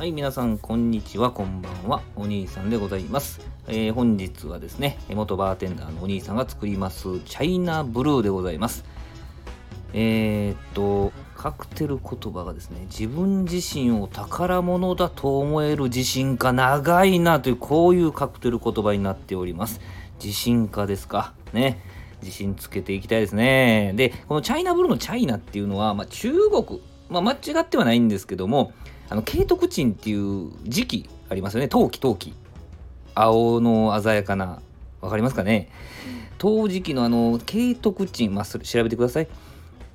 [0.00, 2.00] はい、皆さん、こんにちは、こんばんは。
[2.16, 3.46] お兄さんでございます。
[3.68, 8.86] えー、本日はですね、元バーテンダーのお兄さんが作ります、チャイナブルーでございます。
[9.92, 19.82] えー、っと、カクテル言葉がですね、自分自身を宝物だと思える自信家、長いなという、こういうカクテル言葉になっております。
[20.18, 21.34] 自信家ですか？
[21.52, 21.78] ね。
[22.22, 23.92] 自信つけていきたいですね。
[23.96, 28.72] で、このチャイナブルーのチャイナっていうのは、まあ、中国、まあ、間違ってはないんですけども、
[29.10, 31.68] あの、慶徳鎮っていう時期ありますよね。
[31.68, 32.32] 陶器、陶器。
[33.14, 34.62] 青の鮮やかな、
[35.00, 35.68] わかりますかね？
[36.38, 39.28] 陶磁器のあの、慶徳鎮、まあ、調べてください。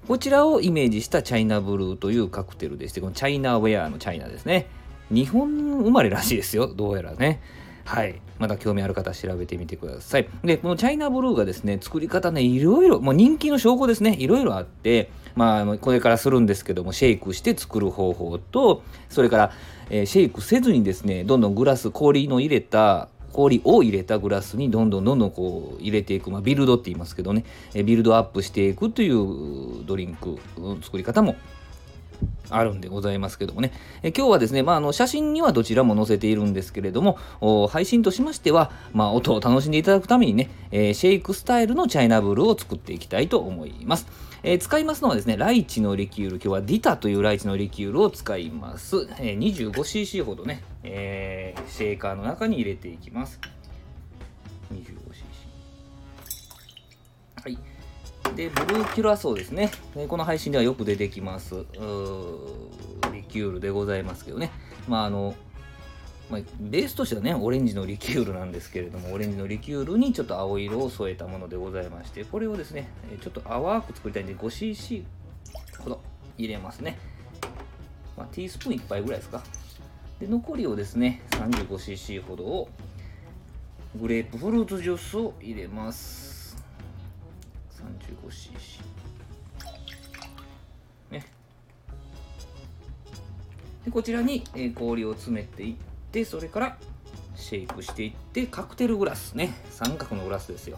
[0.08, 4.68] こちらをイメージしたチャイナブルーというカクテルでして、このチャイナウェアのチャイナですね。
[5.10, 6.68] 日本生まれらしいですよ。
[6.68, 7.42] どうやらね。
[7.86, 8.20] はい。
[8.40, 10.28] まだ興味ある方調べてみてください。
[10.44, 19.52] で、このチャイナブルーがですね、作り方ね、いろいろ、もう人気の証拠ですね、いろいろあって、まあ、これからするんですけども、シェイクして作る方法と、それから、
[19.92, 27.44] えー、シェイクせずにですね、どんどんグラス、氷の入れた、氷を入れたグラスにどんどんどんどんこう入れていく、まあ、ビルドって言いますけどね、
[27.74, 31.36] えビルドアップしていくというドリンクの作り方も
[32.50, 33.72] あるんでございますけどもね、
[34.04, 44.08] え今日はですね、まあ、あの写真にはどちらも載せているんですけれども、配信としましては、まあ、音を楽しんでいただくためにね、えー、シェイクスタイルのチャイナブルを作っていきたいと思います。
[44.44, 49.08] えー、使いますのはですね、ライチのリキュール、今日はディタというライチのリキュールを使います。
[49.20, 53.40] えー、25cc ほどね、えシェーカーの中に入れていきます。
[54.72, 55.26] 25cc。
[57.44, 57.75] はい。
[58.36, 59.72] で、ブルーキュラソーですね。
[60.10, 61.56] この配信ではよく出てきます。
[63.14, 64.52] リキュールでございますけどね。
[64.90, 65.36] まあ、あの、
[66.30, 72.90] まあ、ベースとしてはね、オレンジのリキュールなんですけれども、オレンジのリキュールにちょっと青色を添えたものでございまして、これをですね、
[73.22, 75.06] ちょっと淡く作りたいんで 5cc
[75.80, 76.02] ほど
[76.38, 76.98] 入れますね。
[78.18, 79.44] まあ、ティースプーン1杯ぐらいですか。
[80.20, 82.70] で、残りをですね、35cc ほどを
[83.96, 86.45] グレープフルーツジュースを入れます。
[88.24, 88.52] 35cc
[91.12, 91.26] ね。
[93.86, 95.76] でこちらに、え、氷を詰めていっ
[96.12, 96.78] てそれから
[97.36, 99.54] シェイクしていってカクテルグラスね。
[99.70, 100.78] 三角のグラスですよ。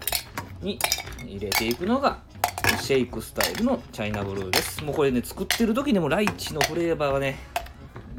[0.62, 0.80] に
[1.24, 2.20] 入れていくのが
[2.82, 4.84] シェイクスタイルのチャイナブルーです。
[4.84, 7.38] もうこれね作ってる時でもライチのフレーバーがね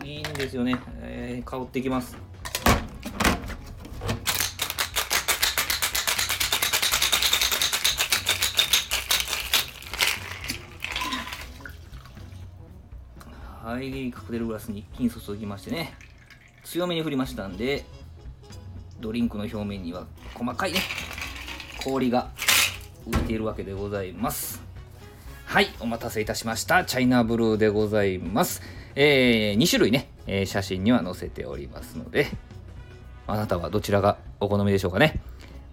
[0.05, 2.28] いいんですよね、えー、香ってきます。
[13.69, 15.93] はい、カクテルグラスに一気に注ぎましてね、
[16.65, 17.85] 強めに振りましたんで、
[18.99, 20.81] ドリンクの表面には細かいね、
[21.85, 22.31] 氷が
[23.07, 24.63] 浮いているわけでございます。
[25.45, 26.87] はい、お待たせいたしました。
[26.87, 28.63] チャイナブルーでございます。
[28.95, 32.29] えー、2種類ね、えー、写真には載せておりますので、
[33.27, 35.21] あなたはどちらがお好みでしょうかね。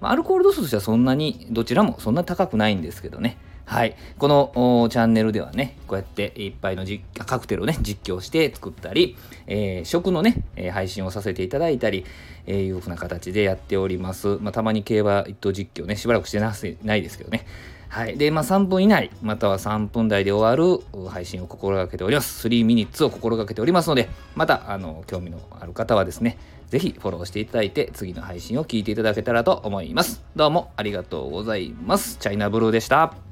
[0.02, 3.38] アルコール度数としてはそんなに、どちらもそんな高くないんですけどね。
[3.66, 3.96] はい。
[4.20, 6.86] このチャンネルではね、こうやっていっぱいの
[7.26, 9.18] カクテルをね、実況して作ったり、
[9.48, 12.06] えー、食のね、え、配信をさせていただいたり、
[12.46, 14.38] えー、いうふうな形でやっております。
[14.40, 17.46] まあ、たまに競馬一等実況ね、しばらくしてなないですけどね。
[17.90, 18.18] はい。
[18.18, 22.48] で、まあ、3分以内、または3分台で終わる配信を心がけております。
[22.48, 26.38] 3ミニッツを心がけておりますので、また、あの、興味のある方はですね、
[26.68, 30.24] ぜひフォローしていただいて、次の配信を聞いていただけたらと思います。
[30.36, 32.18] どうもありがとうございます。
[32.18, 33.25] チャイナブルーでした。